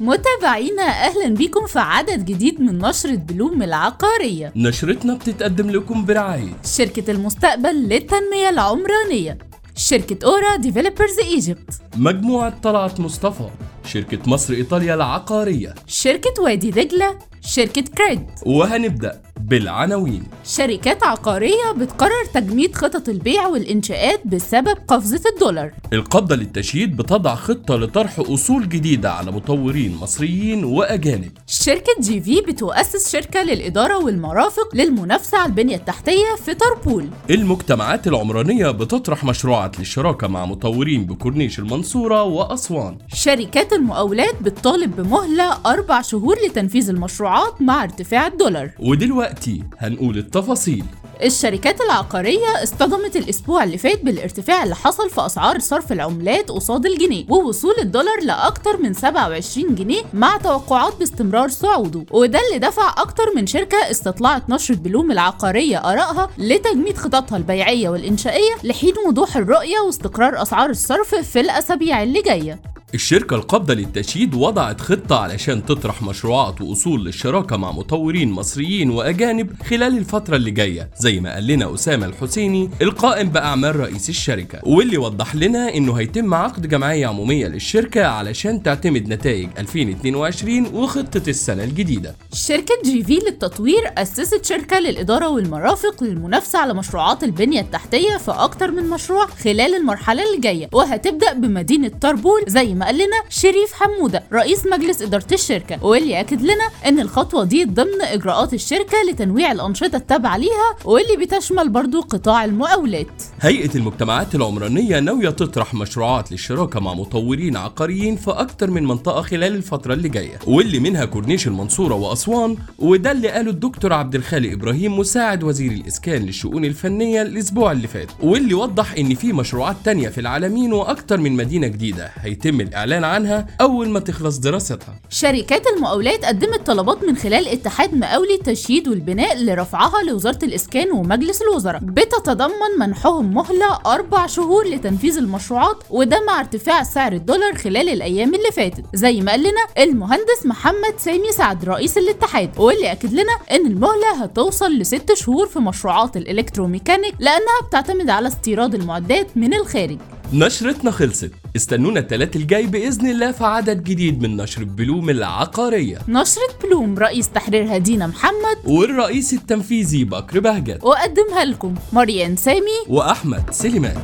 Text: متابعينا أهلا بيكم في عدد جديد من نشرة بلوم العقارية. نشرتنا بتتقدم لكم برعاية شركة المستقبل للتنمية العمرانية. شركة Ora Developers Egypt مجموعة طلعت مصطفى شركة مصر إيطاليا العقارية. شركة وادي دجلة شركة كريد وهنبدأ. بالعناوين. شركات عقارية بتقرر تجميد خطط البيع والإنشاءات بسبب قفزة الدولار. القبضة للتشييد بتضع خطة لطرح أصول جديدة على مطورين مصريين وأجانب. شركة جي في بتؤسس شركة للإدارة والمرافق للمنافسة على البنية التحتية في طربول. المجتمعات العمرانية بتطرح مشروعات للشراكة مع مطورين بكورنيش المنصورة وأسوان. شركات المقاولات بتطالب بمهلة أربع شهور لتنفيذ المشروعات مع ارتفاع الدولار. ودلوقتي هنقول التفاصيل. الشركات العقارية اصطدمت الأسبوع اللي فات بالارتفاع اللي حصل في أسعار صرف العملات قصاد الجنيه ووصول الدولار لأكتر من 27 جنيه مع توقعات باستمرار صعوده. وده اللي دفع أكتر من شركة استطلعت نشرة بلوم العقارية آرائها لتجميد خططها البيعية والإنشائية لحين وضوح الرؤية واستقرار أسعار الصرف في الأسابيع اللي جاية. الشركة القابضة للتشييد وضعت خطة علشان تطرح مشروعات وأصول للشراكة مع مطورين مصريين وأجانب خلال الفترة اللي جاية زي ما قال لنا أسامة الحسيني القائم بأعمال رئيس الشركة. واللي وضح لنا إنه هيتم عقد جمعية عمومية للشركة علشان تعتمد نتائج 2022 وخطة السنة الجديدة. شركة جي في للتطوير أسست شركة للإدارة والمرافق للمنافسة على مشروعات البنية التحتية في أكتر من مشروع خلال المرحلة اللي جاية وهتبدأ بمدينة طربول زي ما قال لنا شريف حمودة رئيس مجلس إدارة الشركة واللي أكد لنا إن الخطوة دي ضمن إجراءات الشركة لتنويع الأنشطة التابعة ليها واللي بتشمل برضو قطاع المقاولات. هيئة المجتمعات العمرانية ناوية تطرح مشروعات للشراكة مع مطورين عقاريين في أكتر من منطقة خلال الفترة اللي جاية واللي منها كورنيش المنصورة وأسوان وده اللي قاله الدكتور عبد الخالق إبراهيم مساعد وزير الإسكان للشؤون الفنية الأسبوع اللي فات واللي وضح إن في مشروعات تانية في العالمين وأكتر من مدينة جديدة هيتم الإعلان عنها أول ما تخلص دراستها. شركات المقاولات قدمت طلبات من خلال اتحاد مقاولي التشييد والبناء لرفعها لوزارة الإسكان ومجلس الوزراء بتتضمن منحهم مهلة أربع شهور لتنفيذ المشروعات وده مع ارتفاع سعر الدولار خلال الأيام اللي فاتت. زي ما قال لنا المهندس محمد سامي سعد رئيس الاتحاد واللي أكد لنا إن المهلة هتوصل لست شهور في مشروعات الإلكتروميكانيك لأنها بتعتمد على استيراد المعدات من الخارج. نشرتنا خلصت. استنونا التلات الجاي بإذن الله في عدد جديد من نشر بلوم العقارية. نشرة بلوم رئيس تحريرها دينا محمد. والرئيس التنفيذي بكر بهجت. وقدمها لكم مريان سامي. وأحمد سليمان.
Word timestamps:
متابعينا 0.00 0.82
أهلا 0.82 1.28
بيكم 1.34 1.66
في 1.66 1.78
عدد 1.78 2.24
جديد 2.24 2.60
من 2.60 2.78
نشرة 2.78 3.14
بلوم 3.14 3.62
العقارية. 3.62 4.52
نشرتنا 4.56 5.14
بتتقدم 5.14 5.70
لكم 5.70 6.04
برعاية 6.04 6.52
شركة 6.64 7.10
المستقبل 7.10 7.74
للتنمية 7.74 8.48
العمرانية. 8.50 9.38
شركة 9.76 10.26
Ora 10.26 10.56
Developers 10.56 11.18
Egypt 11.18 11.70
مجموعة 11.96 12.60
طلعت 12.62 13.00
مصطفى 13.00 13.48
شركة 13.84 14.18
مصر 14.26 14.54
إيطاليا 14.54 14.94
العقارية. 14.94 15.74
شركة 15.86 16.42
وادي 16.42 16.70
دجلة 16.70 17.18
شركة 17.40 17.84
كريد 17.98 18.26
وهنبدأ. 18.46 19.22
بالعناوين. 19.50 20.22
شركات 20.44 21.02
عقارية 21.02 21.72
بتقرر 21.78 22.24
تجميد 22.34 22.76
خطط 22.76 23.08
البيع 23.08 23.46
والإنشاءات 23.46 24.26
بسبب 24.26 24.76
قفزة 24.88 25.20
الدولار. 25.34 25.72
القبضة 25.92 26.36
للتشييد 26.36 26.96
بتضع 26.96 27.34
خطة 27.34 27.76
لطرح 27.76 28.18
أصول 28.18 28.68
جديدة 28.68 29.12
على 29.12 29.30
مطورين 29.32 29.96
مصريين 30.00 30.64
وأجانب. 30.64 31.32
شركة 31.46 31.92
جي 32.00 32.20
في 32.20 32.40
بتؤسس 32.40 33.12
شركة 33.12 33.42
للإدارة 33.42 34.04
والمرافق 34.04 34.74
للمنافسة 34.74 35.38
على 35.38 35.46
البنية 35.46 35.76
التحتية 35.76 36.36
في 36.44 36.54
طربول. 36.54 37.06
المجتمعات 37.30 38.06
العمرانية 38.06 38.70
بتطرح 38.70 39.24
مشروعات 39.24 39.78
للشراكة 39.78 40.26
مع 40.26 40.46
مطورين 40.46 41.04
بكورنيش 41.04 41.58
المنصورة 41.58 42.22
وأسوان. 42.22 42.98
شركات 43.14 43.72
المقاولات 43.72 44.42
بتطالب 44.42 44.96
بمهلة 44.96 45.58
أربع 45.66 46.02
شهور 46.02 46.36
لتنفيذ 46.46 46.88
المشروعات 46.88 47.62
مع 47.62 47.84
ارتفاع 47.84 48.26
الدولار. 48.26 48.70
ودلوقتي 48.78 49.39
هنقول 49.78 50.18
التفاصيل. 50.18 50.84
الشركات 51.22 51.80
العقارية 51.80 52.62
اصطدمت 52.62 53.16
الأسبوع 53.16 53.64
اللي 53.64 53.78
فات 53.78 54.04
بالارتفاع 54.04 54.62
اللي 54.64 54.74
حصل 54.74 55.10
في 55.10 55.26
أسعار 55.26 55.58
صرف 55.58 55.92
العملات 55.92 56.50
قصاد 56.50 56.86
الجنيه 56.86 57.24
ووصول 57.28 57.74
الدولار 57.78 58.20
لأكتر 58.22 58.76
من 58.82 58.94
27 58.94 59.74
جنيه 59.74 60.02
مع 60.14 60.36
توقعات 60.36 60.96
باستمرار 60.98 61.48
صعوده. 61.48 62.04
وده 62.10 62.38
اللي 62.48 62.58
دفع 62.58 62.94
أكتر 62.98 63.24
من 63.36 63.46
شركة 63.46 63.90
استطلعت 63.90 64.50
نشرة 64.50 64.74
بلوم 64.76 65.10
العقارية 65.12 65.78
آرائها 65.78 66.30
لتجميد 66.38 66.96
خططها 66.98 67.36
البيعية 67.36 67.88
والإنشائية 67.88 68.52
لحين 68.64 68.94
وضوح 69.08 69.36
الرؤية 69.36 69.78
واستقرار 69.86 70.42
أسعار 70.42 70.70
الصرف 70.70 71.14
في 71.14 71.40
الأسابيع 71.40 72.02
اللي 72.02 72.22
جاية. 72.22 72.60
الشركة 72.94 73.36
القابضة 73.36 73.74
للتشييد 73.74 74.34
وضعت 74.34 74.80
خطة 74.80 75.16
علشان 75.16 75.66
تطرح 75.66 76.02
مشروعات 76.02 76.60
وأصول 76.60 77.04
للشراكة 77.04 77.56
مع 77.56 77.72
مطورين 77.72 78.30
مصريين 78.30 78.90
وأجانب 78.90 79.62
خلال 79.62 79.98
الفترة 79.98 80.36
اللي 80.36 80.50
جاية 80.50 80.90
زي 80.98 81.20
ما 81.20 81.34
قال 81.34 81.46
لنا 81.46 81.74
أسامة 81.74 82.06
الحسيني 82.06 82.70
القائم 82.82 83.28
بأعمال 83.28 83.76
رئيس 83.76 84.08
الشركة. 84.08 84.60
واللي 84.66 84.98
وضح 84.98 85.34
لنا 85.34 85.74
إنه 85.74 85.94
هيتم 85.94 86.34
عقد 86.34 86.68
جمعية 86.68 87.06
عمومية 87.06 87.46
للشركة 87.46 88.06
علشان 88.06 88.62
تعتمد 88.62 89.08
نتائج 89.08 89.48
2022 89.58 90.66
وخطة 90.66 91.22
السنة 91.28 91.64
الجديدة. 91.64 92.16
شركة 92.32 92.74
جي 92.84 93.04
في 93.04 93.14
للتطوير 93.14 93.82
أسست 93.98 94.44
شركة 94.44 94.78
للإدارة 94.78 95.28
والمرافق 95.28 96.04
للمنافسة 96.04 96.58
على 96.58 96.74
مشروعات 96.74 97.24
البنية 97.24 97.60
التحتية 97.60 98.16
في 98.16 98.30
أكتر 98.30 98.70
من 98.70 98.90
مشروع 98.90 99.26
خلال 99.26 99.74
المرحلة 99.74 100.22
اللي 100.26 100.40
جاية 100.40 100.68
وهتبدأ 100.72 101.32
بمدينة 101.32 101.88
طربول 101.88 102.40
زي 102.48 102.74
ما 102.80 102.86
قال 102.86 102.94
لنا 102.94 103.22
شريف 103.28 103.72
حمودة 103.72 104.22
رئيس 104.32 104.66
مجلس 104.66 105.02
إدارة 105.02 105.26
الشركة 105.32 105.84
واللي 105.84 106.20
أكد 106.20 106.42
لنا 106.42 106.68
إن 106.86 107.00
الخطوة 107.00 107.44
دي 107.44 107.64
ضمن 107.64 108.02
إجراءات 108.02 108.54
الشركة 108.54 108.96
لتنويع 109.10 109.52
الأنشطة 109.52 109.96
التابعة 109.96 110.36
ليها 110.36 110.76
واللي 110.84 111.16
بتشمل 111.16 111.68
برضو 111.68 112.00
قطاع 112.00 112.44
المقاولات. 112.44 113.22
هيئة 113.40 113.70
المجتمعات 113.74 114.34
العمرانية 114.34 115.00
ناوية 115.00 115.30
تطرح 115.30 115.74
مشروعات 115.74 116.32
للشراكة 116.32 116.80
مع 116.80 116.94
مطورين 116.94 117.56
عقاريين 117.56 118.16
في 118.16 118.30
أكتر 118.30 118.70
من 118.70 118.84
منطقة 118.86 119.22
خلال 119.22 119.54
الفترة 119.54 119.94
اللي 119.94 120.08
جاية 120.08 120.38
واللي 120.46 120.78
منها 120.78 121.04
كورنيش 121.04 121.46
المنصورة 121.46 121.94
وأسوان 121.94 122.56
وده 122.78 123.12
اللي 123.12 123.28
قاله 123.28 123.50
الدكتور 123.50 123.92
عبد 123.92 124.14
الخالق 124.14 124.52
إبراهيم 124.52 124.98
مساعد 124.98 125.42
وزير 125.44 125.72
الإسكان 125.72 126.22
للشؤون 126.22 126.64
الفنية 126.64 127.22
الأسبوع 127.22 127.72
اللي 127.72 127.88
فات 127.88 128.08
واللي 128.22 128.54
وضح 128.54 128.92
إن 128.98 129.14
في 129.14 129.32
مشروعات 129.32 129.76
تانية 129.84 130.08
في 130.08 130.20
العالمين 130.20 130.72
وأكتر 130.72 131.16
من 131.20 131.32
مدينة 131.32 131.66
جديدة 131.66 132.10
هيتم 132.16 132.60
الإعلان 132.70 133.04
عنها 133.04 133.46
أول 133.60 133.88
ما 133.88 134.00
تخلص 134.00 134.36
دراستها. 134.38 134.94
شركات 135.08 135.62
المقاولات 135.76 136.24
قدمت 136.24 136.66
طلبات 136.66 137.04
من 137.04 137.16
خلال 137.16 137.48
اتحاد 137.48 137.94
مقاولي 137.94 138.34
التشييد 138.34 138.88
والبناء 138.88 139.44
لرفعها 139.44 140.02
لوزارة 140.02 140.38
الإسكان 140.44 140.92
ومجلس 140.92 141.42
الوزراء 141.42 141.80
بتتضمن 141.82 142.78
منحهم 142.78 143.34
مهلة 143.34 143.78
أربع 143.86 144.26
شهور 144.26 144.66
لتنفيذ 144.66 145.18
المشروعات 145.18 145.76
وده 145.90 146.24
مع 146.26 146.40
ارتفاع 146.40 146.82
سعر 146.82 147.12
الدولار 147.12 147.54
خلال 147.54 147.88
الأيام 147.88 148.34
اللي 148.34 148.50
فاتت. 148.52 148.84
زي 148.94 149.20
ما 149.20 149.30
قال 149.32 149.40
لنا 149.40 149.84
المهندس 149.84 150.46
محمد 150.46 150.94
سامي 150.98 151.32
سعد 151.32 151.64
رئيس 151.64 151.98
الاتحاد 151.98 152.50
واللي 152.58 152.92
أكد 152.92 153.12
لنا 153.12 153.32
إن 153.50 153.66
المهلة 153.66 154.22
هتوصل 154.22 154.72
لست 154.78 155.12
شهور 155.14 155.46
في 155.46 155.58
مشروعات 155.58 156.16
الإلكتروميكانيك 156.16 157.14
لأنها 157.18 157.60
بتعتمد 157.68 158.10
على 158.10 158.28
استيراد 158.28 158.74
المعدات 158.74 159.36
من 159.36 159.54
الخارج. 159.54 159.98
نشرتنا 160.32 160.90
خلصت. 160.90 161.30
استنونا 161.56 162.00
التلات 162.00 162.36
الجاي 162.36 162.66
بإذن 162.66 163.06
الله 163.06 163.32
في 163.32 163.44
عدد 163.44 163.84
جديد 163.84 164.22
من 164.22 164.36
نشر 164.36 164.64
بلوم 164.64 165.10
العقارية. 165.10 165.98
نشرة 166.08 166.58
بلوم 166.62 166.98
رئيس 166.98 167.28
تحريرها 167.28 167.78
دينا 167.78 168.06
محمد. 168.06 168.58
والرئيس 168.64 169.32
التنفيذي 169.32 170.04
بكر 170.04 170.40
بهجت. 170.40 170.84
وقدمها 170.84 171.44
لكم 171.44 171.74
مريان 171.92 172.36
سامي. 172.36 172.78
وأحمد 172.88 173.50
سليمان. 173.50 173.96